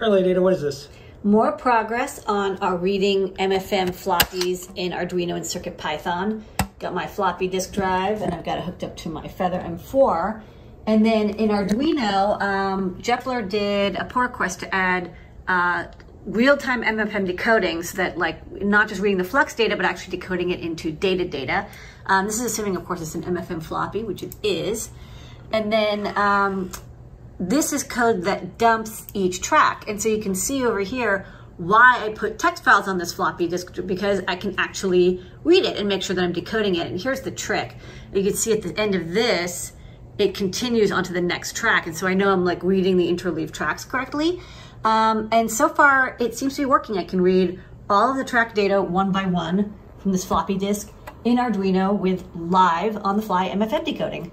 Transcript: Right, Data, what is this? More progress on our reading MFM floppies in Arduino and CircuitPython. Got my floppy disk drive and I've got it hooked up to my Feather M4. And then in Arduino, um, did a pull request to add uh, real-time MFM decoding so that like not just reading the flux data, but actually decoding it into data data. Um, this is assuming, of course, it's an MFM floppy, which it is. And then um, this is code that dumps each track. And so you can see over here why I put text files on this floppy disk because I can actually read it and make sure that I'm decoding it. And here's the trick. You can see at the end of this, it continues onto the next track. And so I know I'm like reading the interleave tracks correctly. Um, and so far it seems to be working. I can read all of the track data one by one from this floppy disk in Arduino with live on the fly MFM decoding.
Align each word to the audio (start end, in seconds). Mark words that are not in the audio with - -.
Right, 0.00 0.24
Data, 0.24 0.42
what 0.42 0.54
is 0.54 0.62
this? 0.62 0.88
More 1.22 1.52
progress 1.52 2.24
on 2.24 2.56
our 2.58 2.76
reading 2.76 3.28
MFM 3.34 3.90
floppies 3.90 4.68
in 4.74 4.90
Arduino 4.90 5.36
and 5.36 5.44
CircuitPython. 5.44 6.42
Got 6.80 6.94
my 6.94 7.06
floppy 7.06 7.46
disk 7.46 7.72
drive 7.72 8.22
and 8.22 8.34
I've 8.34 8.44
got 8.44 8.58
it 8.58 8.64
hooked 8.64 8.82
up 8.82 8.96
to 8.98 9.08
my 9.08 9.28
Feather 9.28 9.60
M4. 9.60 10.42
And 10.86 11.06
then 11.06 11.30
in 11.30 11.50
Arduino, 11.50 12.40
um, 12.42 13.48
did 13.48 13.94
a 13.94 14.04
pull 14.04 14.22
request 14.22 14.60
to 14.60 14.74
add 14.74 15.14
uh, 15.46 15.86
real-time 16.26 16.82
MFM 16.82 17.26
decoding 17.26 17.84
so 17.84 17.98
that 17.98 18.18
like 18.18 18.50
not 18.50 18.88
just 18.88 19.00
reading 19.00 19.18
the 19.18 19.24
flux 19.24 19.54
data, 19.54 19.76
but 19.76 19.84
actually 19.84 20.16
decoding 20.16 20.50
it 20.50 20.58
into 20.58 20.90
data 20.90 21.24
data. 21.24 21.66
Um, 22.06 22.26
this 22.26 22.36
is 22.36 22.42
assuming, 22.42 22.74
of 22.74 22.84
course, 22.84 23.00
it's 23.00 23.14
an 23.14 23.22
MFM 23.22 23.62
floppy, 23.62 24.02
which 24.02 24.24
it 24.24 24.34
is. 24.42 24.90
And 25.52 25.72
then 25.72 26.16
um, 26.18 26.72
this 27.48 27.72
is 27.72 27.82
code 27.82 28.22
that 28.22 28.56
dumps 28.56 29.06
each 29.14 29.40
track. 29.40 29.88
And 29.88 30.00
so 30.00 30.08
you 30.08 30.22
can 30.22 30.34
see 30.34 30.64
over 30.64 30.80
here 30.80 31.26
why 31.56 32.00
I 32.04 32.10
put 32.10 32.38
text 32.38 32.64
files 32.64 32.88
on 32.88 32.98
this 32.98 33.12
floppy 33.12 33.48
disk 33.48 33.74
because 33.84 34.22
I 34.28 34.36
can 34.36 34.54
actually 34.58 35.22
read 35.44 35.64
it 35.64 35.76
and 35.76 35.88
make 35.88 36.02
sure 36.02 36.14
that 36.14 36.22
I'm 36.22 36.32
decoding 36.32 36.76
it. 36.76 36.86
And 36.86 37.00
here's 37.00 37.22
the 37.22 37.30
trick. 37.30 37.76
You 38.12 38.22
can 38.22 38.34
see 38.34 38.52
at 38.52 38.62
the 38.62 38.78
end 38.78 38.94
of 38.94 39.12
this, 39.12 39.72
it 40.18 40.34
continues 40.34 40.92
onto 40.92 41.12
the 41.12 41.20
next 41.20 41.56
track. 41.56 41.86
And 41.86 41.96
so 41.96 42.06
I 42.06 42.14
know 42.14 42.32
I'm 42.32 42.44
like 42.44 42.62
reading 42.62 42.96
the 42.96 43.08
interleave 43.08 43.52
tracks 43.52 43.84
correctly. 43.84 44.40
Um, 44.84 45.28
and 45.32 45.50
so 45.50 45.68
far 45.68 46.16
it 46.20 46.36
seems 46.36 46.56
to 46.56 46.62
be 46.62 46.66
working. 46.66 46.96
I 46.96 47.04
can 47.04 47.20
read 47.20 47.60
all 47.90 48.12
of 48.12 48.16
the 48.16 48.24
track 48.24 48.54
data 48.54 48.80
one 48.80 49.10
by 49.10 49.26
one 49.26 49.74
from 49.98 50.12
this 50.12 50.24
floppy 50.24 50.56
disk 50.56 50.92
in 51.24 51.38
Arduino 51.38 51.96
with 51.96 52.24
live 52.34 52.98
on 53.04 53.16
the 53.16 53.22
fly 53.22 53.48
MFM 53.48 53.84
decoding. 53.84 54.32